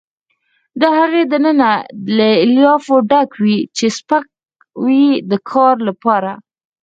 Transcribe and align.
د 0.81 0.83
هغې 0.97 1.21
دننه 1.31 1.71
له 2.17 2.27
الیافو 2.45 2.95
ډک 3.09 3.29
وي 3.43 3.57
چې 3.77 3.85
سپک 3.97 4.25
وي 4.83 5.05
د 5.29 5.31
کار 5.51 5.75
لپاره. 5.87 6.31